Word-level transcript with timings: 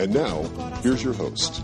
And 0.00 0.14
now, 0.14 0.44
here's 0.82 1.04
your 1.04 1.12
host. 1.12 1.62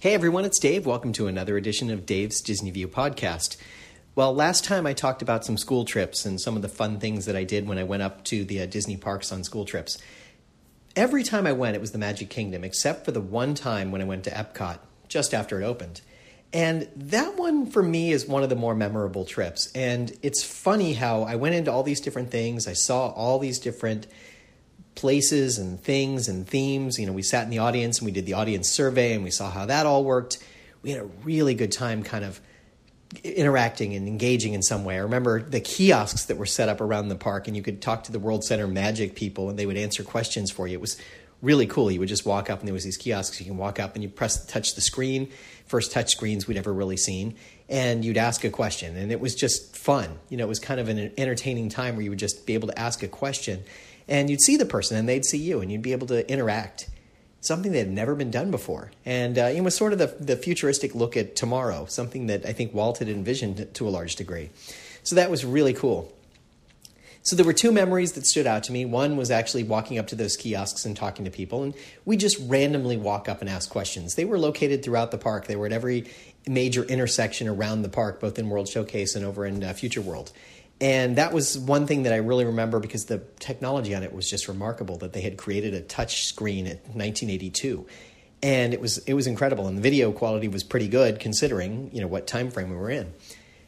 Hey 0.00 0.12
everyone, 0.12 0.44
it's 0.44 0.58
Dave. 0.58 0.86
Welcome 0.86 1.12
to 1.12 1.28
another 1.28 1.56
edition 1.56 1.88
of 1.88 2.04
Dave's 2.04 2.40
Disney 2.40 2.72
View 2.72 2.88
podcast. 2.88 3.56
Well, 4.16 4.34
last 4.34 4.64
time 4.64 4.88
I 4.88 4.92
talked 4.92 5.22
about 5.22 5.44
some 5.44 5.56
school 5.56 5.84
trips 5.84 6.26
and 6.26 6.40
some 6.40 6.56
of 6.56 6.62
the 6.62 6.68
fun 6.68 6.98
things 6.98 7.26
that 7.26 7.36
I 7.36 7.44
did 7.44 7.68
when 7.68 7.78
I 7.78 7.84
went 7.84 8.02
up 8.02 8.24
to 8.24 8.44
the 8.44 8.60
uh, 8.60 8.66
Disney 8.66 8.96
parks 8.96 9.30
on 9.30 9.44
school 9.44 9.64
trips. 9.64 9.98
Every 10.96 11.22
time 11.22 11.46
I 11.46 11.52
went, 11.52 11.76
it 11.76 11.80
was 11.80 11.92
the 11.92 11.98
Magic 11.98 12.28
Kingdom, 12.28 12.64
except 12.64 13.04
for 13.04 13.12
the 13.12 13.20
one 13.20 13.54
time 13.54 13.92
when 13.92 14.02
I 14.02 14.04
went 14.04 14.24
to 14.24 14.30
Epcot 14.32 14.80
just 15.06 15.32
after 15.32 15.62
it 15.62 15.64
opened. 15.64 16.00
And 16.54 16.88
that 16.94 17.36
one 17.36 17.66
for 17.66 17.82
me 17.82 18.12
is 18.12 18.28
one 18.28 18.44
of 18.44 18.48
the 18.48 18.54
more 18.54 18.76
memorable 18.76 19.24
trips. 19.24 19.72
And 19.74 20.16
it's 20.22 20.44
funny 20.44 20.92
how 20.92 21.24
I 21.24 21.34
went 21.34 21.56
into 21.56 21.72
all 21.72 21.82
these 21.82 22.00
different 22.00 22.30
things. 22.30 22.68
I 22.68 22.74
saw 22.74 23.08
all 23.08 23.40
these 23.40 23.58
different 23.58 24.06
places 24.94 25.58
and 25.58 25.80
things 25.80 26.28
and 26.28 26.46
themes. 26.46 26.96
You 26.96 27.06
know, 27.06 27.12
we 27.12 27.22
sat 27.22 27.42
in 27.42 27.50
the 27.50 27.58
audience 27.58 27.98
and 27.98 28.06
we 28.06 28.12
did 28.12 28.24
the 28.24 28.34
audience 28.34 28.68
survey 28.70 29.14
and 29.14 29.24
we 29.24 29.32
saw 29.32 29.50
how 29.50 29.66
that 29.66 29.84
all 29.84 30.04
worked. 30.04 30.38
We 30.82 30.92
had 30.92 31.00
a 31.00 31.06
really 31.24 31.54
good 31.54 31.72
time 31.72 32.04
kind 32.04 32.24
of 32.24 32.40
interacting 33.24 33.94
and 33.94 34.06
engaging 34.06 34.54
in 34.54 34.62
some 34.62 34.84
way. 34.84 34.94
I 34.94 34.98
remember 34.98 35.42
the 35.42 35.60
kiosks 35.60 36.26
that 36.26 36.36
were 36.36 36.46
set 36.46 36.68
up 36.68 36.80
around 36.80 37.08
the 37.08 37.16
park 37.16 37.48
and 37.48 37.56
you 37.56 37.64
could 37.64 37.82
talk 37.82 38.04
to 38.04 38.12
the 38.12 38.20
World 38.20 38.44
Center 38.44 38.68
Magic 38.68 39.16
people 39.16 39.50
and 39.50 39.58
they 39.58 39.66
would 39.66 39.76
answer 39.76 40.04
questions 40.04 40.52
for 40.52 40.68
you. 40.68 40.74
It 40.74 40.80
was 40.80 40.96
really 41.42 41.66
cool. 41.66 41.90
You 41.90 42.00
would 42.00 42.08
just 42.08 42.24
walk 42.24 42.48
up 42.48 42.60
and 42.60 42.68
there 42.68 42.72
was 42.72 42.84
these 42.84 42.96
kiosks. 42.96 43.40
You 43.40 43.46
can 43.46 43.56
walk 43.56 43.78
up 43.80 43.94
and 43.94 44.02
you 44.02 44.08
press 44.08 44.46
touch 44.46 44.74
the 44.74 44.80
screen. 44.80 45.30
First 45.66 45.92
touch 45.92 46.10
screens 46.10 46.46
we'd 46.46 46.56
ever 46.56 46.72
really 46.72 46.96
seen, 46.96 47.36
and 47.68 48.04
you'd 48.04 48.18
ask 48.18 48.44
a 48.44 48.50
question, 48.50 48.96
and 48.96 49.10
it 49.10 49.20
was 49.20 49.34
just 49.34 49.76
fun. 49.76 50.18
You 50.28 50.36
know, 50.36 50.44
it 50.44 50.48
was 50.48 50.58
kind 50.58 50.78
of 50.78 50.88
an 50.88 51.12
entertaining 51.16 51.70
time 51.70 51.96
where 51.96 52.02
you 52.02 52.10
would 52.10 52.18
just 52.18 52.46
be 52.46 52.54
able 52.54 52.68
to 52.68 52.78
ask 52.78 53.02
a 53.02 53.08
question, 53.08 53.64
and 54.06 54.28
you'd 54.28 54.42
see 54.42 54.56
the 54.56 54.66
person 54.66 54.96
and 54.96 55.08
they'd 55.08 55.24
see 55.24 55.38
you, 55.38 55.60
and 55.60 55.72
you'd 55.72 55.82
be 55.82 55.92
able 55.92 56.06
to 56.08 56.30
interact. 56.30 56.88
Something 57.40 57.72
that 57.72 57.78
had 57.80 57.90
never 57.90 58.14
been 58.14 58.30
done 58.30 58.50
before, 58.50 58.90
and 59.04 59.36
uh, 59.38 59.42
it 59.42 59.60
was 59.60 59.76
sort 59.76 59.92
of 59.92 59.98
the, 59.98 60.14
the 60.18 60.36
futuristic 60.36 60.94
look 60.94 61.14
at 61.14 61.36
tomorrow. 61.36 61.84
Something 61.84 62.26
that 62.28 62.46
I 62.46 62.54
think 62.54 62.72
Walt 62.72 62.98
had 62.98 63.08
envisioned 63.10 63.74
to 63.74 63.86
a 63.86 63.90
large 63.90 64.16
degree. 64.16 64.48
So 65.02 65.16
that 65.16 65.30
was 65.30 65.44
really 65.44 65.74
cool. 65.74 66.10
So 67.24 67.36
there 67.36 67.46
were 67.46 67.54
two 67.54 67.72
memories 67.72 68.12
that 68.12 68.26
stood 68.26 68.46
out 68.46 68.64
to 68.64 68.72
me. 68.72 68.84
One 68.84 69.16
was 69.16 69.30
actually 69.30 69.64
walking 69.64 69.98
up 69.98 70.08
to 70.08 70.14
those 70.14 70.36
kiosks 70.36 70.84
and 70.84 70.94
talking 70.94 71.24
to 71.24 71.30
people, 71.30 71.62
and 71.62 71.72
we 72.04 72.18
just 72.18 72.36
randomly 72.50 72.98
walk 72.98 73.30
up 73.30 73.40
and 73.40 73.48
ask 73.48 73.70
questions. 73.70 74.14
They 74.14 74.26
were 74.26 74.38
located 74.38 74.84
throughout 74.84 75.10
the 75.10 75.16
park. 75.16 75.46
They 75.46 75.56
were 75.56 75.64
at 75.64 75.72
every 75.72 76.04
major 76.46 76.84
intersection 76.84 77.48
around 77.48 77.80
the 77.80 77.88
park, 77.88 78.20
both 78.20 78.38
in 78.38 78.50
World 78.50 78.68
Showcase 78.68 79.14
and 79.14 79.24
over 79.24 79.46
in 79.46 79.64
uh, 79.64 79.72
Future 79.72 80.02
World. 80.02 80.32
And 80.82 81.16
that 81.16 81.32
was 81.32 81.58
one 81.58 81.86
thing 81.86 82.02
that 82.02 82.12
I 82.12 82.16
really 82.16 82.44
remember 82.44 82.78
because 82.78 83.06
the 83.06 83.22
technology 83.38 83.94
on 83.94 84.02
it 84.02 84.12
was 84.12 84.28
just 84.28 84.46
remarkable 84.46 84.98
that 84.98 85.14
they 85.14 85.22
had 85.22 85.38
created 85.38 85.72
a 85.72 85.80
touch 85.80 86.26
screen 86.26 86.66
in 86.66 86.76
1982 86.76 87.86
and 88.42 88.74
it 88.74 88.80
was 88.80 88.98
it 88.98 89.14
was 89.14 89.26
incredible 89.26 89.66
and 89.66 89.78
the 89.78 89.82
video 89.82 90.12
quality 90.12 90.48
was 90.48 90.62
pretty 90.62 90.88
good 90.88 91.20
considering 91.20 91.88
you 91.94 92.00
know 92.00 92.06
what 92.06 92.26
time 92.26 92.50
frame 92.50 92.68
we 92.68 92.76
were 92.76 92.90
in 92.90 93.14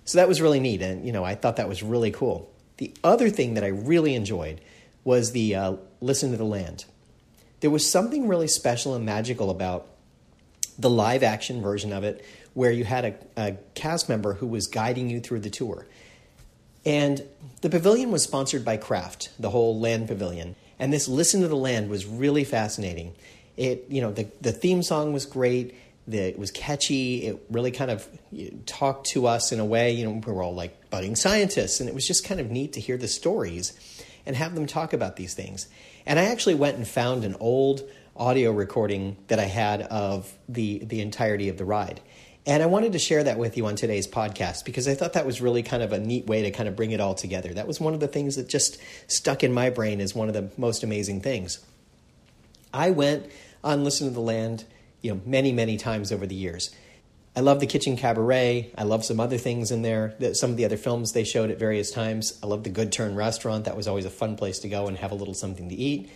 so 0.05 0.19
that 0.19 0.29
was 0.29 0.43
really 0.43 0.61
neat 0.61 0.83
and 0.83 1.07
you 1.07 1.13
know 1.13 1.25
i 1.25 1.35
thought 1.35 1.57
that 1.57 1.69
was 1.69 1.83
really 1.83 2.11
cool 2.11 2.53
the 2.79 2.93
other 3.03 3.31
thing 3.31 3.55
that 3.55 3.65
I 3.65 3.69
really 3.69 4.15
enjoyed 4.15 4.61
was 5.05 5.33
the 5.33 5.55
uh, 5.55 5.77
Listen 6.01 6.33
to 6.33 6.37
the 6.37 6.45
Land. 6.45 6.85
There 7.61 7.71
was 7.71 7.91
something 7.91 8.29
really 8.29 8.49
special 8.49 8.95
and 8.95 9.05
magical 9.07 9.51
about 9.51 9.87
the 10.79 10.91
live 10.91 11.23
action 11.23 11.63
version 11.63 11.93
of 11.93 12.05
it 12.05 12.25
where 12.55 12.71
you 12.71 12.85
had 12.85 13.05
a, 13.05 13.15
a 13.37 13.57
cast 13.75 14.09
member 14.09 14.35
who 14.35 14.47
was 14.47 14.67
guiding 14.67 15.11
you 15.11 15.21
through 15.21 15.41
the 15.41 15.51
tour. 15.51 15.87
And 16.85 17.23
the 17.63 17.71
pavilion 17.71 18.11
was 18.11 18.23
sponsored 18.23 18.65
by 18.65 18.77
Kraft, 18.77 19.31
the 19.39 19.51
whole 19.51 19.79
land 19.79 20.09
pavilion. 20.09 20.55
And 20.79 20.93
this 20.93 21.09
Listen 21.09 21.41
to 21.41 21.49
the 21.49 21.57
Land 21.57 21.91
was 21.91 22.07
really 22.07 22.45
fascinating. 22.45 23.15
It, 23.57 23.87
you 23.89 24.01
know, 24.01 24.13
the, 24.13 24.29
the 24.41 24.53
theme 24.53 24.83
song 24.83 25.13
was 25.13 25.25
great 25.25 25.75
that 26.09 26.29
it 26.29 26.39
was 26.39 26.51
catchy. 26.51 27.27
It 27.27 27.45
really 27.51 27.71
kind 27.71 27.91
of 27.91 28.09
talked 28.67 29.09
to 29.09 29.27
us 29.27 29.53
in 29.53 29.61
a 29.61 29.65
way, 29.65 29.93
you 29.93 30.05
know, 30.05 30.23
we 30.25 30.33
were 30.33 30.43
all 30.43 30.55
like 30.55 30.91
budding 30.91 31.17
scientists, 31.17 31.81
and 31.81 31.89
it 31.89 31.95
was 31.95 32.07
just 32.07 32.25
kind 32.25 32.41
of 32.41 32.51
neat 32.51 32.73
to 32.75 32.81
hear 32.81 32.97
the 32.97 33.09
stories 33.09 33.73
and 34.25 34.37
have 34.37 34.55
them 34.55 34.67
talk 34.67 34.93
about 34.93 35.17
these 35.17 35.35
things. 35.35 35.69
And 36.05 36.19
I 36.19 36.27
actually 36.27 36.55
went 36.55 36.77
and 36.77 36.87
found 36.87 37.25
an 37.25 37.37
old 37.41 37.83
audio 38.17 38.53
recording 38.53 39.17
that 39.29 39.39
I 39.39 39.45
had 39.45 39.83
of 39.83 40.33
the 40.49 40.79
the 40.79 41.01
entirety 41.01 41.49
of 41.49 41.59
the 41.59 41.65
ride. 41.65 42.01
And 42.49 42.63
I 42.63 42.67
wanted 42.67 42.93
to 42.93 43.01
share 43.01 43.25
that 43.25 43.39
with 43.39 43.57
you 43.57 43.67
on 43.67 43.75
today's 43.75 44.07
podcast 44.07 44.65
because 44.65 44.87
I 44.87 44.95
thought 44.95 45.15
that 45.15 45.27
was 45.27 45.41
really 45.41 45.65
kind 45.65 45.83
of 45.83 45.93
a 45.93 45.99
neat 45.99 46.29
way 46.29 46.43
to 46.43 46.53
kind 46.53 46.69
of 46.69 46.77
bring 46.77 46.93
it 46.93 47.01
all 47.01 47.15
together. 47.15 47.53
That 47.53 47.67
was 47.67 47.81
one 47.81 47.93
of 47.93 47.99
the 47.99 48.07
things 48.07 48.37
that 48.37 48.49
just 48.49 48.79
stuck 49.09 49.43
in 49.43 49.53
my 49.53 49.69
brain 49.69 50.01
as 50.01 50.15
one 50.15 50.29
of 50.29 50.35
the 50.35 50.49
most 50.57 50.85
amazing 50.85 51.23
things. 51.23 51.59
I 52.73 52.91
went 52.91 53.27
on 53.65 53.83
Listen 53.83 54.07
to 54.07 54.15
the 54.15 54.21
Land 54.21 54.65
you 55.03 55.15
know 55.15 55.21
many 55.25 55.53
many 55.53 55.77
times 55.77 56.13
over 56.13 56.27
the 56.27 56.35
years. 56.35 56.75
I 57.37 57.41
love 57.41 57.61
the 57.61 57.67
Kitchen 57.67 57.99
Cabaret. 57.99 58.73
I 58.79 58.85
love 58.85 59.05
some 59.05 59.21
other 59.21 59.37
things 59.37 59.71
in 59.71 59.83
there. 59.83 60.15
Some 60.33 60.51
of 60.51 60.57
the 60.57 60.65
other 60.65 60.79
films 60.79 61.13
they 61.13 61.25
showed 61.25 61.51
at 61.51 61.59
various 61.59 61.91
times. 61.91 62.39
I 62.43 62.47
love 62.47 62.65
the 62.65 62.71
Good 62.71 62.93
Turn 62.93 63.15
restaurant. 63.15 63.67
That 63.67 63.77
was 63.77 63.87
always 63.87 64.07
a 64.07 64.11
fun 64.11 64.37
place 64.37 64.61
to 64.61 64.71
go 64.71 64.87
and 64.89 64.97
have 64.97 65.13
a 65.13 65.15
little 65.15 65.35
something 65.35 65.69
to 65.69 65.75
eat. 65.75 66.11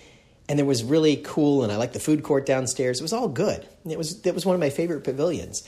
And 0.49 0.59
there 0.59 0.67
was 0.67 0.83
really 0.83 1.17
cool, 1.17 1.63
and 1.63 1.71
I 1.71 1.77
liked 1.77 1.93
the 1.93 2.01
food 2.01 2.23
court 2.23 2.47
downstairs. 2.47 3.01
It 3.01 3.03
was 3.03 3.13
all 3.13 3.29
good. 3.29 3.69
It 3.85 3.99
was 3.99 4.25
it 4.25 4.35
was 4.35 4.47
one 4.47 4.55
of 4.55 4.61
my 4.61 4.71
favorite 4.71 5.05
pavilions. 5.05 5.63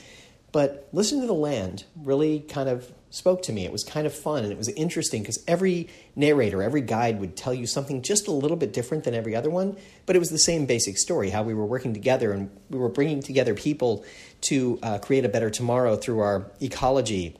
But 0.53 0.87
Listen 0.93 1.19
to 1.19 1.27
the 1.27 1.33
Land 1.33 1.83
really 2.03 2.39
kind 2.41 2.69
of 2.69 2.93
spoke 3.09 3.41
to 3.43 3.51
me. 3.51 3.65
It 3.65 3.71
was 3.71 3.83
kind 3.83 4.05
of 4.05 4.13
fun 4.13 4.43
and 4.43 4.53
it 4.53 4.57
was 4.57 4.69
interesting 4.69 5.23
because 5.23 5.43
every 5.47 5.89
narrator, 6.15 6.61
every 6.61 6.81
guide 6.81 7.19
would 7.19 7.35
tell 7.35 7.53
you 7.53 7.65
something 7.65 8.03
just 8.03 8.27
a 8.27 8.31
little 8.31 8.55
bit 8.55 8.71
different 8.71 9.03
than 9.03 9.15
every 9.15 9.35
other 9.35 9.49
one, 9.49 9.75
but 10.05 10.15
it 10.15 10.19
was 10.19 10.29
the 10.29 10.37
same 10.37 10.65
basic 10.65 10.97
story 10.97 11.31
how 11.31 11.41
we 11.43 11.55
were 11.55 11.65
working 11.65 11.93
together 11.93 12.31
and 12.31 12.51
we 12.69 12.77
were 12.77 12.89
bringing 12.89 13.21
together 13.21 13.55
people 13.55 14.05
to 14.41 14.79
uh, 14.83 14.99
create 14.99 15.25
a 15.25 15.29
better 15.29 15.49
tomorrow 15.49 15.95
through 15.95 16.19
our 16.19 16.51
ecology, 16.61 17.35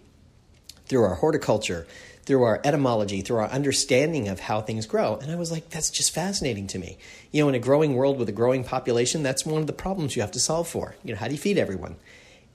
through 0.87 1.03
our 1.03 1.15
horticulture, 1.15 1.85
through 2.25 2.41
our 2.41 2.61
etymology, 2.63 3.21
through 3.21 3.37
our 3.37 3.49
understanding 3.49 4.27
of 4.27 4.39
how 4.39 4.59
things 4.59 4.87
grow. 4.87 5.17
And 5.17 5.31
I 5.31 5.35
was 5.35 5.51
like, 5.51 5.69
that's 5.69 5.91
just 5.91 6.13
fascinating 6.13 6.65
to 6.67 6.79
me. 6.79 6.97
You 7.31 7.43
know, 7.43 7.49
in 7.49 7.55
a 7.55 7.59
growing 7.59 7.95
world 7.95 8.17
with 8.17 8.29
a 8.29 8.33
growing 8.33 8.63
population, 8.63 9.21
that's 9.21 9.45
one 9.45 9.61
of 9.61 9.67
the 9.67 9.73
problems 9.73 10.15
you 10.15 10.23
have 10.23 10.31
to 10.31 10.39
solve 10.39 10.67
for. 10.67 10.95
You 11.03 11.13
know, 11.13 11.19
how 11.19 11.27
do 11.27 11.33
you 11.33 11.39
feed 11.39 11.59
everyone? 11.59 11.97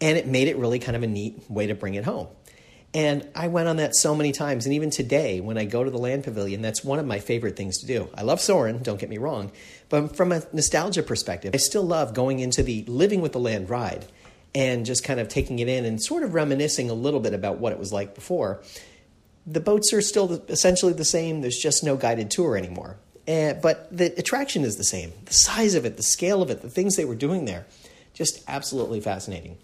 And 0.00 0.16
it 0.16 0.26
made 0.26 0.48
it 0.48 0.56
really 0.56 0.78
kind 0.78 0.97
of 0.97 1.03
a 1.03 1.06
neat 1.06 1.50
way 1.50 1.66
to 1.66 1.75
bring 1.75 1.94
it 1.94 2.04
home. 2.04 2.28
And 2.94 3.28
I 3.34 3.48
went 3.48 3.69
on 3.69 3.76
that 3.76 3.94
so 3.94 4.14
many 4.14 4.32
times. 4.32 4.64
And 4.64 4.75
even 4.75 4.91
today, 4.91 5.41
when 5.41 5.59
I 5.59 5.66
go 5.66 5.84
to 5.84 5.91
the 5.91 5.98
Land 5.98 6.25
Pavilion, 6.25 6.62
that's 6.62 6.82
one 6.82 6.98
of 6.98 7.06
my 7.06 7.19
favorite 7.19 7.56
things 7.56 7.78
to 7.78 7.86
do. 7.86 8.08
I 8.14 8.22
love 8.22 8.41
Soarin', 8.41 8.82
don't 8.82 8.98
get 8.98 9.10
me 9.10 9.19
wrong. 9.19 9.53
But 9.88 10.16
from 10.16 10.32
a 10.32 10.42
nostalgia 10.53 11.03
perspective, 11.03 11.54
I 11.54 11.58
still 11.58 11.82
love 11.82 12.14
going 12.14 12.40
into 12.40 12.62
the 12.62 12.84
Living 12.84 13.20
with 13.20 13.32
the 13.32 13.40
Land 13.40 13.69
ride 13.69 14.06
and 14.55 14.87
just 14.87 15.05
kind 15.05 15.20
of 15.20 15.28
taking 15.28 15.58
it 15.58 15.69
in 15.69 15.84
and 15.84 16.02
sort 16.02 16.23
of 16.23 16.32
reminiscing 16.32 16.88
a 16.88 16.94
little 16.94 17.20
bit 17.20 17.34
about 17.34 17.58
what 17.58 17.73
it 17.73 17.78
was 17.78 17.93
like 17.93 18.14
before. 18.14 18.62
The 19.46 19.61
boats 19.61 19.93
are 19.93 20.00
still 20.00 20.43
essentially 20.49 20.93
the 20.94 21.05
same, 21.05 21.43
there's 21.43 21.58
just 21.58 21.84
no 21.84 21.96
guided 21.96 22.31
tour 22.31 22.56
anymore. 22.56 22.96
Uh, 23.26 23.52
but 23.55 23.94
the 23.94 24.06
attraction 24.19 24.64
is 24.64 24.76
the 24.76 24.84
same. 24.84 25.12
The 25.26 25.34
size 25.34 25.75
of 25.75 25.84
it, 25.84 25.99
the 25.99 26.02
scale 26.02 26.40
of 26.40 26.50
it, 26.50 26.62
the 26.62 26.70
things 26.70 26.96
they 26.96 27.05
were 27.05 27.14
doing 27.14 27.44
there, 27.44 27.67
just 28.14 28.43
absolutely 28.49 29.00
fascinating. 29.00 29.58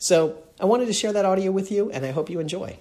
So 0.00 0.42
I 0.58 0.64
wanted 0.64 0.86
to 0.86 0.94
share 0.94 1.12
that 1.12 1.26
audio 1.26 1.52
with 1.52 1.70
you, 1.70 1.90
and 1.90 2.06
I 2.06 2.10
hope 2.10 2.30
you 2.30 2.40
enjoy. 2.40 2.78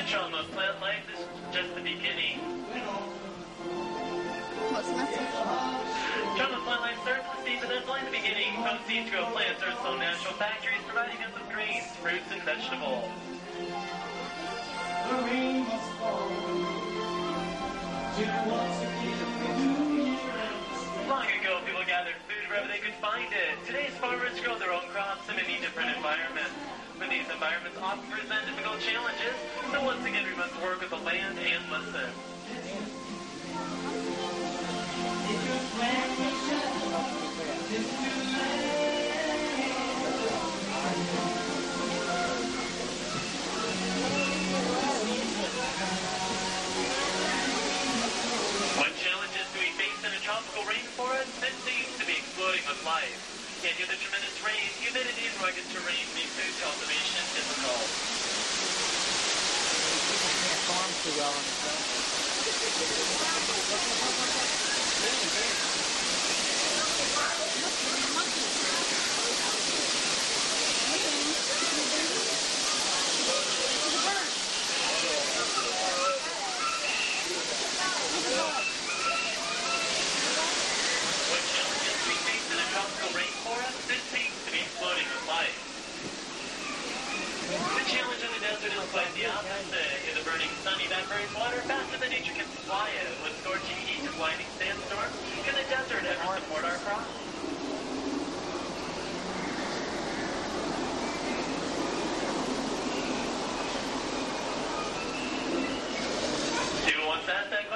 That 0.00 0.80
life 0.80 1.04
is 1.12 1.20
just 1.52 1.74
the 1.74 1.82
beginning. 1.82 2.40
What's 4.72 4.88
the 4.88 4.96
message? 4.96 5.28
Tropical 6.36 6.64
plant 6.64 6.80
life 6.80 6.98
starts 7.02 7.26
at 7.28 7.36
the 7.36 7.44
seed, 7.44 7.58
but 7.60 7.68
that's 7.68 7.88
only 7.88 8.04
the 8.08 8.16
beginning. 8.16 8.56
From 8.64 8.78
seed 8.88 9.06
to 9.06 9.10
grow 9.12 9.26
plants 9.28 9.60
are 9.62 9.76
so 9.84 9.96
natural 10.00 10.32
factories 10.40 10.80
providing 10.88 11.20
us 11.20 11.32
with 11.36 11.52
grains, 11.52 11.84
fruits, 12.00 12.24
and 12.32 12.40
vegetables. 12.48 13.12
The 15.04 15.16
rain 15.28 15.68
must 15.68 15.90
fall. 16.00 16.32
Till 18.16 18.40
once 18.48 18.78
again, 18.80 19.20
new 19.60 20.16
year 20.16 20.32
and 20.32 20.56
spring. 20.80 21.08
Long 21.12 21.28
ago, 21.28 21.60
people 21.66 21.84
gathered 21.84 22.16
food 22.24 22.44
wherever 22.48 22.68
they 22.72 22.80
could 22.80 22.96
find 23.04 23.28
it. 23.28 23.52
Today's 23.66 23.92
farmers 24.00 24.40
grow 24.40 24.56
their 24.56 24.72
own 24.72 24.88
crops 24.88 25.28
in 25.28 25.36
many 25.36 25.60
different 25.60 25.92
environments. 25.92 26.56
But 27.00 27.08
these 27.08 27.28
environments 27.32 27.78
often 27.78 28.10
present 28.10 28.44
difficult 28.44 28.78
challenges, 28.80 29.34
so 29.72 29.82
once 29.82 30.04
again 30.04 30.26
we 30.28 30.36
must 30.36 30.54
work 30.60 30.80
with 30.80 30.90
the 30.90 30.98
land 30.98 31.38
and 31.38 31.64
listen. 31.72 32.89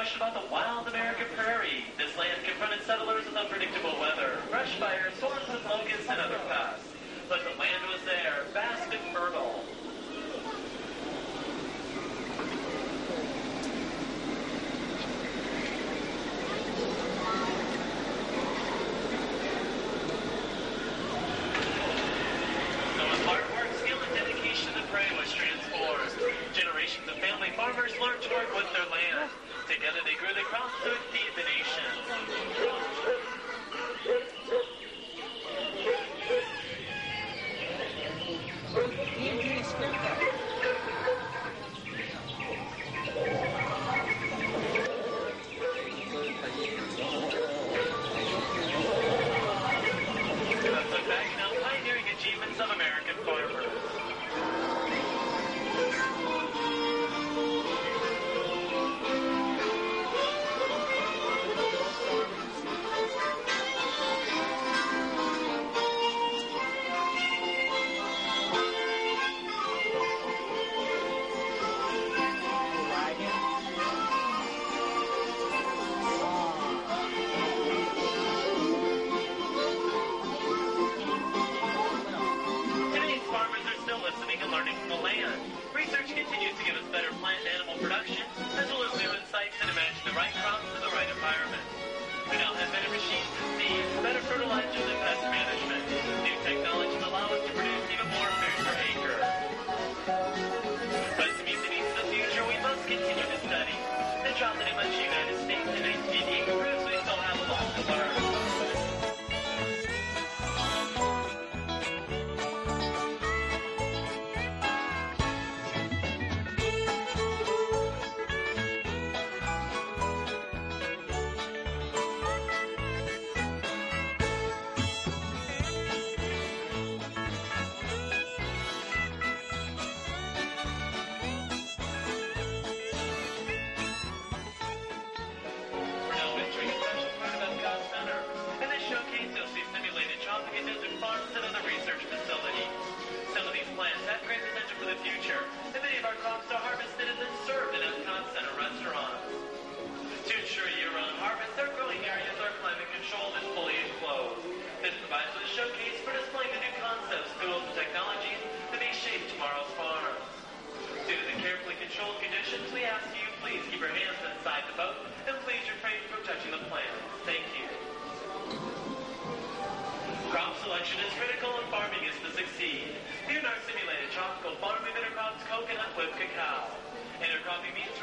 Asked 0.05 0.17
about 0.17 0.35
the 0.35 0.53
wild 0.53 0.87
American 0.87 1.25
prairie. 1.35 1.81
This 1.97 2.13
land 2.19 2.37
confronted 2.45 2.85
settlers 2.85 3.25
with 3.25 3.37
unpredictable 3.37 3.97
weather, 3.99 4.37
brush 4.51 4.77
fires, 4.77 5.15
storms 5.17 5.49
with 5.49 5.65
locusts, 5.65 6.05
and 6.11 6.21
other 6.21 6.37
pests. 6.47 6.93
But 7.27 7.41
the 7.41 7.57
land 7.57 7.89
was 7.89 8.05
there, 8.05 8.45
vast 8.53 8.74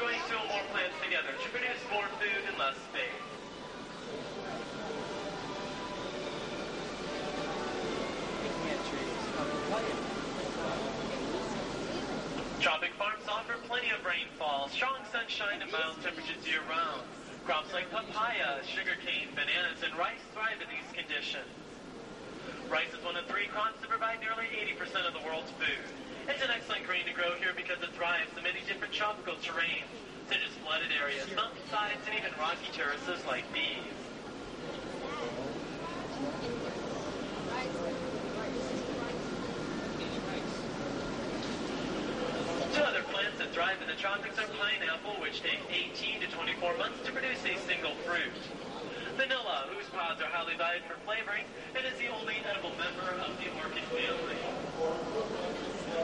Growing 0.02 0.18
two 0.26 0.34
more 0.50 0.66
plants 0.74 0.98
together 0.98 1.30
to 1.30 1.48
produce 1.54 1.78
more 1.92 2.02
food 2.18 2.42
in 2.50 2.58
less 2.58 2.74
space. 2.90 3.22
Tropic 12.58 12.90
Farms 12.98 13.22
offer 13.30 13.54
plenty 13.68 13.90
of 13.90 14.04
rainfall, 14.04 14.68
strong 14.70 14.98
sunshine, 15.12 15.62
and 15.62 15.70
mild 15.70 16.02
temperatures 16.02 16.42
year 16.44 16.66
round. 16.68 17.02
Crops 17.44 17.72
like 17.72 17.88
papaya, 17.92 18.58
sugarcane, 18.66 19.30
bananas, 19.38 19.86
and 19.86 19.96
rice 19.96 20.18
thrive 20.34 20.58
in 20.58 20.66
these 20.66 20.90
conditions. 20.98 21.46
Rice 22.68 22.90
is 22.90 23.04
one 23.04 23.14
of 23.14 23.24
three 23.26 23.46
crops 23.46 23.78
that 23.80 23.88
provide 23.88 24.18
nearly 24.18 24.50
80% 24.50 25.06
of 25.06 25.14
the 25.14 25.22
world's 25.24 25.52
food. 25.52 26.11
It's 26.28 26.42
an 26.42 26.50
excellent 26.54 26.86
grain 26.86 27.04
to 27.06 27.12
grow 27.12 27.34
here 27.42 27.50
because 27.56 27.82
it 27.82 27.90
thrives 27.98 28.30
in 28.36 28.44
many 28.44 28.60
different 28.68 28.94
tropical 28.94 29.34
terrains, 29.42 29.90
such 30.28 30.38
as 30.38 30.54
flooded 30.62 30.94
areas, 30.94 31.26
mountainsides, 31.34 31.98
and 32.06 32.14
even 32.14 32.30
rocky 32.38 32.70
terraces 32.70 33.18
like 33.26 33.42
these. 33.50 33.90
Two 42.70 42.82
other 42.86 43.02
plants 43.10 43.38
that 43.38 43.50
thrive 43.50 43.82
in 43.82 43.88
the 43.88 43.98
tropics 43.98 44.38
are 44.38 44.46
pineapple, 44.62 45.18
which 45.18 45.42
take 45.42 45.58
18 45.70 46.20
to 46.20 46.26
24 46.30 46.78
months 46.78 47.04
to 47.04 47.10
produce 47.10 47.42
a 47.42 47.58
single 47.66 47.98
fruit. 48.06 48.30
Vanilla, 49.16 49.66
whose 49.74 49.90
pods 49.90 50.22
are 50.22 50.30
highly 50.30 50.54
valued 50.54 50.84
for 50.86 50.94
flavoring, 51.04 51.44
and 51.74 51.84
is 51.84 51.98
the 51.98 52.08
only 52.08 52.36
edible 52.48 52.72
member 52.78 53.10
of 53.26 53.34
the 53.42 53.50
orchid 53.58 53.84
family. 53.90 55.51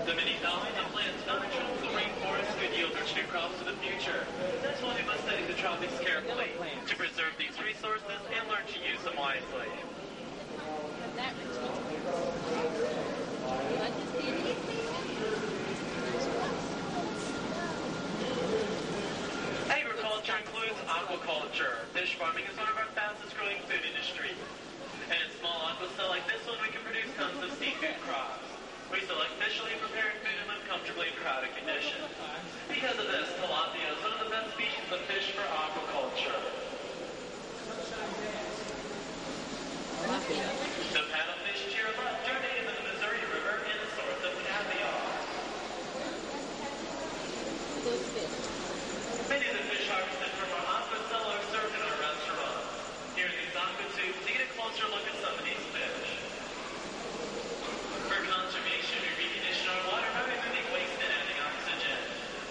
The 0.08 0.16
many 0.16 0.40
flowering 0.40 0.72
and 0.72 0.88
plants 0.88 1.20
found 1.28 1.44
in 1.44 1.50
tropical 1.52 1.92
rainforests 1.92 2.56
could 2.56 2.72
yield 2.72 2.96
rich 2.96 3.12
new 3.12 3.28
crops 3.28 3.60
for 3.60 3.68
the 3.68 3.76
future. 3.76 4.24
That's 4.64 4.80
why 4.80 4.96
we 4.96 5.04
must 5.04 5.20
study 5.20 5.44
the 5.44 5.52
tropics 5.52 6.00
carefully 6.00 6.48
to 6.88 6.96
preserve 6.96 7.36
these 7.36 7.52
resources 7.60 8.16
and 8.32 8.40
learn 8.48 8.64
to 8.72 8.78
use 8.80 9.04
them 9.04 9.20
wisely. 9.20 9.68
That. 11.12 11.36
Agriculture 19.68 20.40
includes 20.40 20.80
aquaculture. 20.88 21.84
Fish 21.92 22.16
farming 22.16 22.48
is 22.48 22.56
one 22.56 22.72
of 22.72 22.80
our 22.80 22.88
fastest 22.96 23.36
growing 23.36 23.60
food 23.68 23.84
industries. 23.84 24.40
And 25.12 25.20
in 25.20 25.28
small 25.36 25.68
aqua 25.68 25.92
like 26.08 26.24
this 26.24 26.40
one, 26.48 26.56
we 26.64 26.72
can 26.72 26.80
produce 26.80 27.12
tons 27.20 27.44
of 27.44 27.52
seafood 27.60 28.00
crops. 28.08 28.48
We 28.88 29.04
officially 29.04 29.76
prepared 29.84 30.16
food 30.24 30.32
and 30.40 30.48
live 30.48 30.64
comfortably 30.64 31.12
crowded 31.20 31.52
conditions. 31.56 32.08
Because 32.72 32.96
of 32.96 33.04
this, 33.12 33.28
tilapia 33.36 33.84
is 33.92 34.00
one 34.00 34.16
of 34.16 34.20
the 34.24 34.30
best 34.32 34.56
species 34.56 34.88
of 34.88 35.00
fish 35.04 35.32
for 35.36 35.44
aquaculture. 35.44 36.40
The 40.08 41.04
paddlefish 41.04 41.68
to 41.68 41.76
your 41.76 41.92
left 42.00 42.24
are 42.32 42.40
native 42.40 42.64
in 42.64 42.74
the 42.80 42.84
Missouri 42.88 43.20
River 43.28 43.60
and 43.60 43.76
a 43.76 43.88
source 43.92 44.22
of 44.24 44.32
caviar. 44.40 45.00
Those 47.84 48.08
fish. 48.16 48.36
Many 49.28 49.46
of 49.52 49.54
the 49.60 49.64
fish 49.68 49.84
harvested 49.84 50.32
from 50.40 50.48
our 50.48 50.64
aqua 50.80 50.96
cellar 51.12 51.36
are 51.36 51.46
served 51.52 51.76
in 51.76 51.82
our 51.84 51.98
restaurant. 52.00 52.64
Here 53.20 53.28
in 53.28 53.36
these 53.36 53.52
aqua 53.52 53.84
tubes, 54.00 54.16
you 54.24 54.32
get 54.32 54.48
a 54.48 54.50
closer 54.56 54.88
look 54.88 55.04
at 55.04 55.16
some 55.20 55.36
of 55.36 55.44
these 55.44 55.60
fish. 55.76 56.08
For 58.08 58.24
conservation, 58.24 58.96
we 59.04 59.12
recondition 59.28 59.68
our 59.68 59.82
water 59.92 60.08
by 60.16 60.24
removing 60.32 60.64
waste 60.72 60.96
and 60.96 61.12
adding 61.12 61.36
oxygen. 61.44 62.00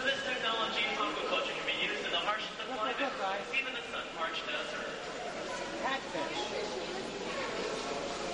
This 0.05 0.21
technology 0.21 0.85
in 0.85 0.93
aquaculture 1.01 1.49
can 1.57 1.65
be 1.65 1.81
used 1.81 2.05
in 2.05 2.13
the 2.13 2.21
harshest 2.21 2.53
of 2.61 2.69
climates, 2.77 3.49
even 3.57 3.73
the 3.73 3.81
sun-parched 3.89 4.45
desert. 4.45 4.93
Catfish. 5.81 6.45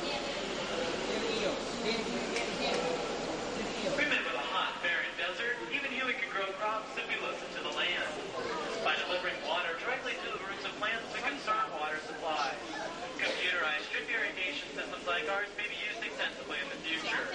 And 0.03 1.24
eels. 1.39 1.63
And, 1.88 1.95
and, 1.95 2.27
and, 2.36 2.50
and 2.60 3.69
eels. 3.88 3.95
Remember 3.95 4.31
the 4.36 4.45
hot, 4.51 4.75
barren 4.83 5.13
desert? 5.15 5.55
Even 5.72 5.95
here 5.95 6.03
we 6.03 6.17
can 6.19 6.27
grow 6.27 6.50
crops 6.60 6.91
if 7.00 7.07
we 7.07 7.15
listen 7.24 7.48
to 7.55 7.62
the 7.63 7.72
land. 7.72 8.10
By 8.83 9.00
delivering 9.00 9.39
water 9.48 9.79
directly 9.79 10.19
to 10.19 10.27
the 10.36 10.43
roots 10.43 10.67
of 10.67 10.75
plants, 10.75 11.07
we 11.15 11.24
conserve 11.24 11.72
water 11.79 12.03
supply. 12.03 12.51
Computerized 13.15 13.88
drip 13.95 14.12
irrigation 14.12 14.67
systems 14.75 15.07
like 15.07 15.24
ours 15.31 15.48
may 15.55 15.72
be 15.72 15.79
used 15.88 16.03
extensively 16.03 16.60
in 16.60 16.67
the 16.67 16.82
future. 16.93 17.25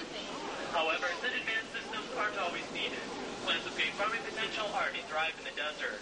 However, 0.71 1.11
such 1.19 1.35
advanced 1.35 1.75
systems 1.75 2.07
aren't 2.15 2.39
always 2.39 2.63
needed. 2.71 3.03
Plants 3.43 3.67
with 3.67 3.75
great 3.75 3.91
farming 3.99 4.23
potential 4.23 4.71
already 4.71 5.03
thrive 5.11 5.35
in 5.35 5.45
the 5.51 5.57
desert. 5.59 5.99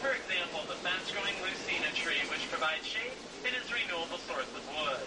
For 0.00 0.16
example, 0.16 0.64
the 0.64 0.80
fast-growing 0.80 1.36
Leucaena 1.44 1.92
tree, 1.92 2.22
which 2.32 2.48
provides 2.48 2.88
shade 2.88 3.20
and 3.44 3.52
is 3.52 3.68
a 3.68 3.76
renewable 3.76 4.20
source 4.24 4.48
of 4.56 4.64
wood. 4.64 5.04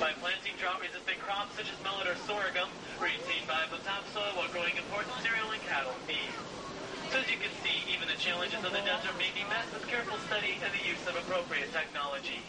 By 0.00 0.16
planting 0.22 0.56
drought-resistant 0.56 1.18
crops 1.20 1.52
such 1.58 1.68
as 1.68 1.76
millet 1.84 2.08
or 2.08 2.16
sorghum, 2.24 2.70
retain 3.04 3.44
viable 3.44 3.82
topsoil 3.84 4.32
while 4.38 4.48
growing 4.54 4.72
important 4.80 5.12
cereal 5.20 5.52
and 5.52 5.60
cattle 5.68 5.96
feed. 6.08 6.71
As 7.12 7.28
you 7.28 7.36
can 7.36 7.52
see, 7.60 7.76
even 7.92 8.08
the 8.08 8.16
challenges 8.16 8.56
of 8.64 8.72
the 8.72 8.80
desert 8.88 9.12
may 9.20 9.28
be 9.36 9.44
met 9.44 9.68
with 9.68 9.84
careful 9.84 10.16
study 10.32 10.56
and 10.64 10.72
the 10.72 10.80
use 10.80 11.04
of 11.04 11.12
appropriate 11.12 11.68
technology. 11.68 12.40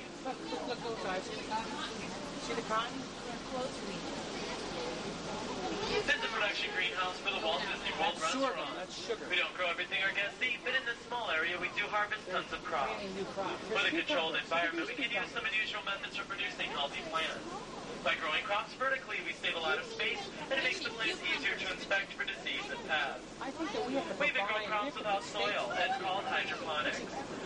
See 2.40 2.56
the 2.56 2.64
cotton? 2.64 3.04
This 5.92 6.16
is 6.16 6.24
a 6.24 6.32
production 6.32 6.70
greenhouse 6.80 7.20
for 7.20 7.36
the 7.36 7.44
That's 8.04 8.36
sorghum. 8.36 8.68
That's 8.76 9.00
sugar. 9.00 9.24
We 9.32 9.40
don't 9.40 9.56
grow 9.56 9.72
everything 9.72 10.04
our 10.04 10.12
guests 10.12 10.36
eat, 10.44 10.60
but 10.68 10.76
in 10.76 10.84
this 10.84 11.00
small 11.08 11.32
area 11.32 11.56
we 11.56 11.72
do 11.80 11.88
harvest 11.88 12.28
tons 12.28 12.52
of 12.52 12.60
crops. 12.68 13.00
With 13.00 13.88
a 13.88 13.96
controlled 13.96 14.36
environment, 14.36 14.92
we 14.92 14.96
can 15.00 15.08
use 15.08 15.32
some 15.32 15.48
unusual 15.48 15.88
methods 15.88 16.20
for 16.20 16.28
producing 16.28 16.68
healthy 16.76 17.00
plants. 17.08 17.40
By 18.04 18.20
growing 18.20 18.44
crops 18.44 18.76
vertically, 18.76 19.24
we 19.24 19.32
save 19.40 19.56
a 19.56 19.64
lot 19.64 19.80
of 19.80 19.88
space, 19.88 20.20
and 20.52 20.60
it 20.60 20.64
makes 20.68 20.84
the 20.84 20.92
plants 20.92 21.24
easier 21.24 21.56
to 21.56 21.68
inspect 21.72 22.12
for 22.20 22.28
disease 22.28 22.68
and 22.68 22.82
pests. 22.92 23.24
I 23.40 23.56
think 23.56 23.72
that 23.72 23.88
we 23.88 23.96
even 23.96 24.44
grow 24.44 24.60
crops 24.68 25.00
without 25.00 25.24
soil. 25.24 25.72
It's 25.72 25.96
called 26.04 26.28
hydroponics. 26.28 27.00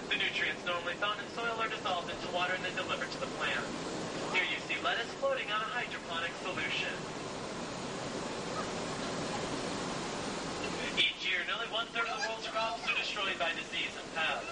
The 0.09 0.17
nutrients 0.17 0.65
normally 0.65 0.97
found 0.97 1.21
in 1.21 1.29
soil 1.37 1.53
are 1.61 1.69
dissolved 1.69 2.09
into 2.09 2.25
water 2.33 2.57
and 2.57 2.65
then 2.65 2.73
delivered 2.73 3.13
to 3.13 3.19
the 3.21 3.29
plant. 3.37 3.61
Here 4.33 4.49
you 4.49 4.57
see 4.65 4.81
lettuce 4.81 5.13
floating 5.21 5.45
on 5.53 5.61
a 5.61 5.69
hydroponic 5.69 6.33
solution. 6.41 6.97
One-third 11.77 12.09
of 12.09 12.17
the 12.17 12.25
world's 12.25 12.49
crops 12.49 12.81
are 12.89 12.97
destroyed 12.97 13.37
by 13.37 13.53
disease 13.53 13.93
and 13.93 14.09
pests. 14.17 14.49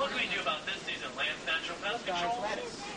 What 0.00 0.08
can 0.08 0.24
we 0.24 0.28
do 0.32 0.40
about 0.40 0.64
this 0.64 0.80
season? 0.88 1.12
Land's 1.20 1.44
natural 1.44 1.76
pest 1.84 2.00
control? 2.08 2.48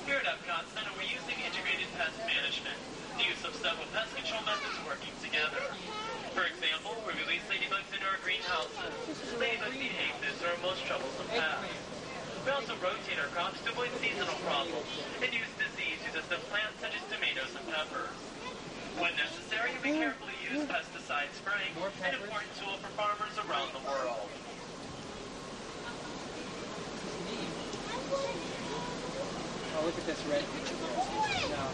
Here 0.08 0.16
at 0.16 0.24
Epcot 0.32 0.64
Center, 0.72 0.96
we're 0.96 1.12
using 1.12 1.36
integrated 1.44 1.92
pest 2.00 2.16
management. 2.24 2.80
The 3.20 3.28
use 3.28 3.44
of 3.44 3.52
several 3.60 3.84
pest 3.92 4.16
control 4.16 4.40
methods 4.48 4.80
working 4.88 5.12
together. 5.20 5.60
For 6.32 6.48
example, 6.48 6.96
we 7.04 7.20
release 7.20 7.44
ladybugs 7.52 7.92
into 7.92 8.08
our 8.08 8.16
greenhouses. 8.24 8.96
Ladybugs 9.44 9.76
eat 9.76 9.92
aphids 9.92 10.40
our 10.40 10.56
most 10.64 10.80
troublesome 10.88 11.28
pests. 11.36 11.76
We 12.48 12.56
also 12.56 12.80
rotate 12.80 13.20
our 13.20 13.28
crops 13.36 13.60
to 13.68 13.76
avoid 13.76 13.92
seasonal 14.00 14.40
problems 14.48 14.88
and 15.20 15.36
use 15.36 15.52
disease-resistant 15.60 16.48
plants 16.48 16.80
such 16.80 16.96
as 16.96 17.04
tomatoes 17.12 17.52
and 17.60 17.68
peppers. 17.68 18.55
When 18.98 19.12
necessary, 19.18 19.72
we 19.84 19.92
carefully 20.00 20.34
use 20.48 20.64
pesticide 20.72 21.28
spraying, 21.36 21.76
an 22.04 22.16
important 22.16 22.52
tool 22.56 22.78
for 22.80 22.88
farmers 22.96 23.36
around 23.44 23.74
the 23.76 23.84
world. 23.84 24.30
Oh, 29.76 29.84
look 29.84 29.98
at 30.00 30.06
this 30.08 30.24
red. 30.32 30.44
No. 31.52 31.68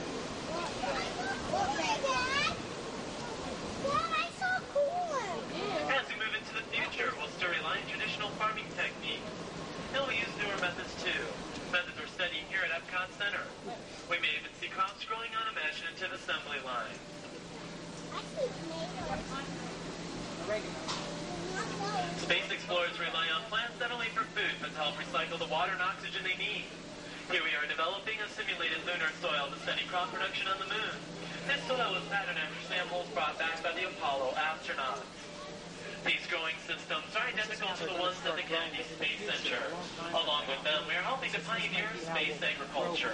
As 5.94 6.06
we 6.10 6.16
move 6.18 6.34
into 6.34 6.54
the 6.58 6.66
future, 6.74 7.13
we'll 7.22 7.30
still 7.38 7.54
rely 7.54 7.78
on 7.78 7.86
traditional 7.86 8.30
farming 8.42 8.66
techniques. 8.74 9.30
And 9.94 10.01
we'll 10.08 10.18
use 10.18 10.34
newer 10.42 10.58
methods 10.58 10.96
too. 11.04 11.22
Methods 11.70 11.94
we're 12.01 12.10
studying 12.10 12.50
here 12.50 12.66
at 12.66 12.74
Epcot 12.74 13.13
Center. 13.22 13.46
We 14.10 14.18
may 14.20 14.34
even 14.40 14.50
see 14.60 14.68
crops 14.68 15.06
growing 15.06 15.30
on 15.38 15.46
imaginative 15.54 16.12
assembly 16.16 16.58
lines. 16.66 17.00
Oregano. 20.48 20.84
Space 22.24 22.50
explorers 22.51 22.98
rely 23.00 23.28
on 23.32 23.44
plants 23.48 23.80
not 23.80 23.92
only 23.92 24.12
for 24.12 24.24
food, 24.36 24.51
but 24.60 24.75
to 24.75 24.80
help 24.80 24.96
recycle 25.00 25.40
the 25.40 25.48
water 25.48 25.72
and 25.72 25.82
oxygen 25.82 26.24
they 26.24 26.36
need. 26.36 26.68
Here 27.32 27.44
we 27.44 27.56
are 27.56 27.63
developing 27.68 28.20
a 28.20 28.28
simulated 28.36 28.84
lunar 28.84 29.08
soil 29.24 29.48
to 29.48 29.58
study 29.63 29.88
crop 29.88 30.12
production 30.12 30.51
on 30.51 30.60
the 30.60 30.68
moon. 30.68 30.96
This 31.48 31.63
soil 31.72 31.96
was 31.96 32.04
patterned 32.12 32.40
after 32.40 32.60
samples 32.68 33.08
brought 33.16 33.40
back 33.40 33.63
by 33.63 33.72
the 33.72 33.88
Apollo 33.88 34.36
astronauts. 34.36 35.08
These 36.04 36.28
growing 36.28 36.60
systems 36.68 37.08
to 37.62 37.86
the 37.86 37.94
ones 38.01 38.18
at 38.25 38.36
the 38.36 38.41
Kennedy 38.41 38.82
Space 38.98 39.22
Center. 39.22 39.62
Along 40.10 40.41
with 40.50 40.63
them, 40.65 40.82
we 40.89 40.96
are 40.98 41.06
helping 41.06 41.30
to 41.30 41.39
pioneer 41.46 41.86
space 41.94 42.41
agriculture. 42.41 43.13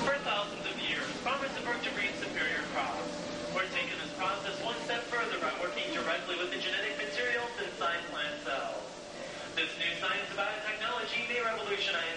For 0.00 0.16
thousands 0.24 0.64
of 0.64 0.76
years, 0.80 1.04
farmers 1.20 1.52
have 1.52 1.66
worked 1.68 1.84
to 1.84 1.92
breed 1.92 2.16
superior 2.16 2.64
crops. 2.72 2.96
We're 3.54 3.68
taking 3.76 4.00
this 4.00 4.12
process 4.16 4.56
one 4.64 4.76
step 4.88 5.04
further 5.12 5.36
by 5.36 5.52
working 5.60 5.84
directly 5.92 6.36
with 6.40 6.48
the 6.48 6.56
genetic 6.56 6.96
cells. 7.12 7.53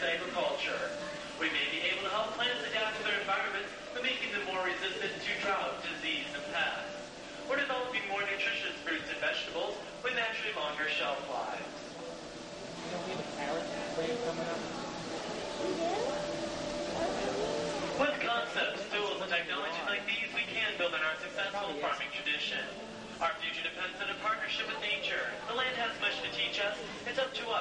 Agriculture. 0.07 0.91
We 1.39 1.49
may 1.49 1.67
be 1.69 1.81
able 1.89 2.05
to 2.05 2.13
help 2.13 2.33
plants 2.33 2.61
adapt 2.65 2.97
to 2.97 3.03
their 3.05 3.19
environment 3.21 3.65
by 3.93 4.01
making 4.01 4.33
them 4.33 4.45
more 4.49 4.61
resistant 4.61 5.13
to 5.13 5.31
drought, 5.41 5.81
disease, 5.81 6.29
and 6.33 6.45
pests. 6.53 7.09
We're 7.49 7.61
developing 7.61 8.05
more 8.09 8.21
nutritious 8.21 8.73
fruits 8.85 9.05
and 9.09 9.17
vegetables 9.17 9.77
with 10.05 10.13
naturally 10.13 10.53
longer 10.53 10.85
shelf 10.89 11.21
lives. 11.29 11.77
With 17.97 18.17
concepts, 18.21 18.81
tools, 18.93 19.17
and 19.21 19.29
technologies 19.33 19.87
like 19.89 20.05
these, 20.05 20.29
we 20.37 20.45
can 20.53 20.69
build 20.77 20.93
on 20.93 21.01
our 21.01 21.17
successful 21.17 21.73
farming 21.81 22.13
tradition. 22.13 22.61
Our 23.17 23.33
future 23.41 23.65
depends 23.65 23.97
on 23.97 24.13
a 24.13 24.17
partnership 24.21 24.69
with 24.69 24.77
nature. 24.85 25.33
The 25.49 25.57
land 25.57 25.73
has 25.81 25.97
much 25.97 26.21
to 26.21 26.29
teach 26.37 26.61
us. 26.61 26.77
It's 27.09 27.17
up 27.17 27.33
to 27.33 27.43
us 27.49 27.49
to 27.49 27.49
listen. 27.49 27.56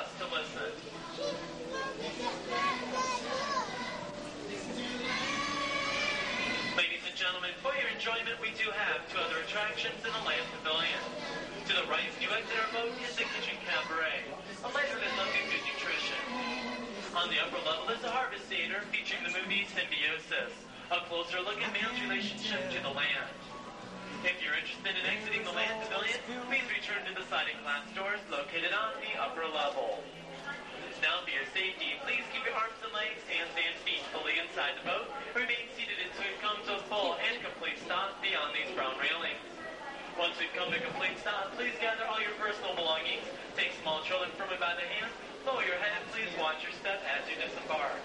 Ladies 6.76 7.02
and 7.08 7.16
gentlemen, 7.16 7.50
for 7.58 7.74
your 7.74 7.90
enjoyment, 7.90 8.38
we 8.40 8.54
do 8.54 8.70
have 8.70 9.02
two 9.10 9.18
other 9.18 9.42
attractions 9.42 9.98
in 10.06 10.12
the 10.14 10.22
Land 10.22 10.46
Pavilion. 10.54 11.02
To 11.66 11.72
the 11.74 11.86
right, 11.90 12.06
you 12.22 12.28
exit 12.30 12.54
our 12.54 12.70
boat 12.70 12.94
is 13.02 13.16
the 13.18 13.26
Kitchen 13.34 13.58
Cabaret, 13.66 14.30
a 14.62 14.68
lighthearted 14.70 15.10
look 15.18 15.32
at 15.34 15.44
good 15.50 15.64
nutrition. 15.66 16.22
On 17.16 17.26
the 17.26 17.42
upper 17.42 17.58
level 17.66 17.90
is 17.90 18.00
the 18.00 18.12
Harvest 18.12 18.44
Theater 18.46 18.86
featuring 18.94 19.24
the 19.26 19.34
movie 19.34 19.66
Symbiosis, 19.74 20.54
a 20.92 21.02
closer 21.10 21.40
look 21.42 21.58
at 21.58 21.72
man's 21.74 21.98
relationship 22.04 22.70
to 22.70 22.78
the 22.78 22.92
land. 22.94 23.55
If 24.24 24.40
you're 24.40 24.56
interested 24.56 24.96
in 24.96 25.04
exiting 25.04 25.44
the 25.44 25.52
Land 25.52 25.76
Pavilion, 25.84 26.16
please 26.48 26.64
return 26.72 27.04
to 27.04 27.12
the 27.12 27.26
siding 27.28 27.60
glass 27.60 27.84
doors 27.92 28.22
located 28.32 28.72
on 28.72 28.96
the 29.04 29.12
upper 29.20 29.44
level. 29.44 30.00
Now, 31.04 31.20
for 31.20 31.28
your 31.28 31.44
safety, 31.52 32.00
please 32.00 32.24
keep 32.32 32.40
your 32.48 32.56
arms 32.56 32.80
and 32.80 32.96
legs, 32.96 33.20
hands 33.28 33.52
and 33.52 33.76
feet 33.84 34.00
fully 34.16 34.40
inside 34.40 34.80
the 34.80 34.88
boat. 34.88 35.12
Remain 35.36 35.68
seated 35.76 36.00
until 36.00 36.32
we 36.32 36.32
come 36.40 36.56
to 36.64 36.80
a 36.80 36.82
full 36.88 37.20
and 37.20 37.44
complete 37.44 37.76
stop 37.84 38.16
beyond 38.24 38.56
these 38.56 38.72
brown 38.72 38.96
railings. 38.96 39.42
Once 40.16 40.32
we've 40.40 40.54
come 40.56 40.72
to 40.72 40.80
complete 40.80 41.20
stop, 41.20 41.52
please 41.52 41.76
gather 41.76 42.08
all 42.08 42.16
your 42.16 42.32
personal 42.40 42.72
belongings, 42.72 43.28
take 43.52 43.76
small 43.84 44.00
children 44.08 44.32
from 44.40 44.48
firmly 44.48 44.56
by 44.56 44.72
the 44.80 44.86
hand, 44.96 45.12
lower 45.44 45.60
your 45.68 45.76
head, 45.76 45.92
and 45.92 46.08
please 46.16 46.32
watch 46.40 46.64
your 46.64 46.72
step 46.80 47.04
as 47.04 47.20
you 47.28 47.36
disembark. 47.36 48.00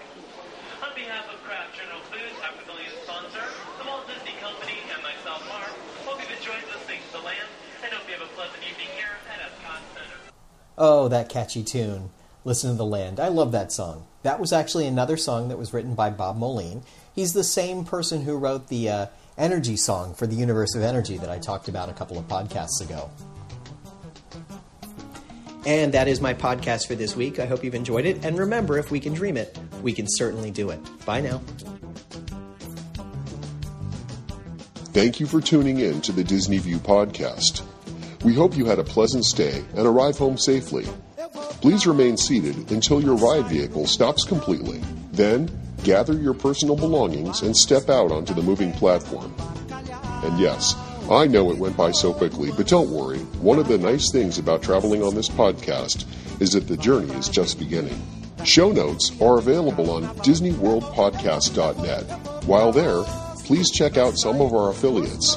On 0.84 0.92
behalf 0.92 1.24
of 1.32 1.40
Kraft 1.46 1.72
General 1.78 2.02
our 2.42 2.52
pavilion 2.58 2.90
sponsor, 3.06 3.46
the 3.78 3.86
Walt 3.86 4.02
Disney 4.10 4.34
Company, 4.42 4.74
and 4.92 5.00
myself, 5.00 5.40
Mark, 5.46 5.70
hope 6.02 6.18
you've 6.18 6.34
enjoyed 6.34 6.60
listening 6.74 6.98
to 7.06 7.12
the 7.18 7.24
land, 7.24 7.46
and 7.84 7.92
hope 7.94 8.02
you 8.10 8.18
have 8.18 8.26
a 8.26 8.32
pleasant 8.34 8.58
evening 8.66 8.90
here 8.98 9.14
at 9.30 9.38
Epcot 9.38 9.78
Center. 9.94 10.18
Oh, 10.78 11.08
that 11.08 11.28
catchy 11.28 11.62
tune. 11.62 12.10
Listen 12.44 12.70
to 12.70 12.76
the 12.76 12.84
Land. 12.84 13.20
I 13.20 13.28
love 13.28 13.52
that 13.52 13.72
song. 13.72 14.06
That 14.22 14.40
was 14.40 14.52
actually 14.52 14.86
another 14.86 15.16
song 15.16 15.48
that 15.48 15.58
was 15.58 15.72
written 15.72 15.94
by 15.94 16.10
Bob 16.10 16.36
Moline. 16.36 16.82
He's 17.14 17.32
the 17.32 17.44
same 17.44 17.84
person 17.84 18.22
who 18.22 18.36
wrote 18.36 18.68
the 18.68 18.88
uh, 18.88 19.06
Energy 19.38 19.76
song 19.76 20.14
for 20.14 20.26
the 20.26 20.36
Universe 20.36 20.74
of 20.74 20.82
Energy 20.82 21.16
that 21.18 21.30
I 21.30 21.38
talked 21.38 21.68
about 21.68 21.88
a 21.88 21.92
couple 21.92 22.18
of 22.18 22.26
podcasts 22.28 22.80
ago. 22.80 23.10
And 25.64 25.94
that 25.94 26.08
is 26.08 26.20
my 26.20 26.34
podcast 26.34 26.86
for 26.88 26.94
this 26.94 27.14
week. 27.14 27.38
I 27.38 27.46
hope 27.46 27.62
you've 27.62 27.74
enjoyed 27.74 28.04
it. 28.04 28.24
And 28.24 28.38
remember, 28.38 28.78
if 28.78 28.90
we 28.90 28.98
can 28.98 29.14
dream 29.14 29.36
it, 29.36 29.56
we 29.82 29.92
can 29.92 30.06
certainly 30.08 30.50
do 30.50 30.70
it. 30.70 30.80
Bye 31.06 31.20
now. 31.20 31.40
Thank 34.92 35.20
you 35.20 35.26
for 35.26 35.40
tuning 35.40 35.78
in 35.78 36.00
to 36.02 36.12
the 36.12 36.24
Disney 36.24 36.58
View 36.58 36.78
podcast. 36.78 37.62
We 38.24 38.34
hope 38.34 38.56
you 38.56 38.66
had 38.66 38.78
a 38.78 38.84
pleasant 38.84 39.24
stay 39.24 39.64
and 39.76 39.86
arrive 39.86 40.16
home 40.16 40.38
safely. 40.38 40.86
Please 41.60 41.86
remain 41.86 42.16
seated 42.16 42.70
until 42.70 43.02
your 43.02 43.16
ride 43.16 43.46
vehicle 43.46 43.86
stops 43.86 44.24
completely. 44.24 44.80
Then, 45.10 45.50
gather 45.82 46.14
your 46.14 46.34
personal 46.34 46.76
belongings 46.76 47.42
and 47.42 47.56
step 47.56 47.88
out 47.88 48.12
onto 48.12 48.32
the 48.32 48.42
moving 48.42 48.72
platform. 48.72 49.34
And 50.22 50.38
yes, 50.38 50.76
I 51.10 51.26
know 51.26 51.50
it 51.50 51.58
went 51.58 51.76
by 51.76 51.90
so 51.90 52.12
quickly, 52.12 52.52
but 52.56 52.68
don't 52.68 52.90
worry. 52.90 53.18
One 53.40 53.58
of 53.58 53.66
the 53.66 53.76
nice 53.76 54.12
things 54.12 54.38
about 54.38 54.62
traveling 54.62 55.02
on 55.02 55.16
this 55.16 55.28
podcast 55.28 56.04
is 56.40 56.52
that 56.52 56.68
the 56.68 56.76
journey 56.76 57.12
is 57.14 57.28
just 57.28 57.58
beginning. 57.58 58.00
Show 58.44 58.70
notes 58.70 59.10
are 59.20 59.38
available 59.38 59.90
on 59.90 60.04
DisneyWorldPodcast.net. 60.18 62.44
While 62.46 62.70
there, 62.70 63.02
please 63.44 63.70
check 63.70 63.96
out 63.96 64.16
some 64.16 64.40
of 64.40 64.54
our 64.54 64.70
affiliates. 64.70 65.36